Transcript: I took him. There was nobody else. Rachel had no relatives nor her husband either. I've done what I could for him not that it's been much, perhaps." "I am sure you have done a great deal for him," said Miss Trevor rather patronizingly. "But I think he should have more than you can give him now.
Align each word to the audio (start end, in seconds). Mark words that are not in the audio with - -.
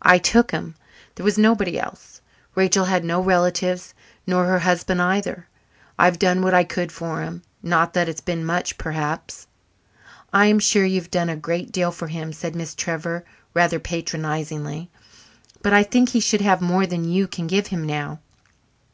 I 0.00 0.16
took 0.16 0.50
him. 0.50 0.76
There 1.14 1.24
was 1.24 1.36
nobody 1.36 1.78
else. 1.78 2.22
Rachel 2.54 2.86
had 2.86 3.04
no 3.04 3.20
relatives 3.20 3.92
nor 4.26 4.46
her 4.46 4.60
husband 4.60 5.02
either. 5.02 5.46
I've 5.98 6.18
done 6.18 6.40
what 6.40 6.54
I 6.54 6.64
could 6.64 6.90
for 6.90 7.20
him 7.20 7.42
not 7.62 7.92
that 7.92 8.08
it's 8.08 8.22
been 8.22 8.46
much, 8.46 8.78
perhaps." 8.78 9.46
"I 10.32 10.46
am 10.46 10.58
sure 10.58 10.86
you 10.86 10.98
have 11.02 11.10
done 11.10 11.28
a 11.28 11.36
great 11.36 11.70
deal 11.70 11.92
for 11.92 12.08
him," 12.08 12.32
said 12.32 12.56
Miss 12.56 12.74
Trevor 12.74 13.26
rather 13.52 13.78
patronizingly. 13.78 14.88
"But 15.60 15.74
I 15.74 15.82
think 15.82 16.08
he 16.08 16.20
should 16.20 16.40
have 16.40 16.62
more 16.62 16.86
than 16.86 17.04
you 17.04 17.28
can 17.28 17.46
give 17.46 17.66
him 17.66 17.84
now. 17.84 18.20